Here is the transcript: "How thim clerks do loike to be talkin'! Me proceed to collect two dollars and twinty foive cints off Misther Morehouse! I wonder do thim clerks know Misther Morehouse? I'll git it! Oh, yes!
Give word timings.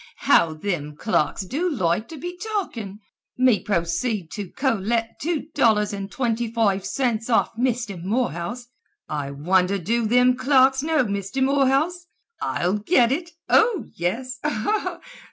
"How 0.25 0.55
thim 0.55 0.95
clerks 0.95 1.45
do 1.45 1.69
loike 1.69 2.07
to 2.07 2.17
be 2.17 2.35
talkin'! 2.35 3.01
Me 3.37 3.59
proceed 3.59 4.31
to 4.31 4.49
collect 4.49 5.21
two 5.21 5.45
dollars 5.53 5.93
and 5.93 6.11
twinty 6.11 6.51
foive 6.51 6.83
cints 6.83 7.29
off 7.29 7.51
Misther 7.55 7.97
Morehouse! 7.97 8.65
I 9.07 9.29
wonder 9.29 9.77
do 9.77 10.07
thim 10.07 10.35
clerks 10.35 10.81
know 10.81 11.03
Misther 11.03 11.43
Morehouse? 11.43 12.07
I'll 12.41 12.79
git 12.79 13.11
it! 13.11 13.29
Oh, 13.47 13.85
yes! 13.95 14.39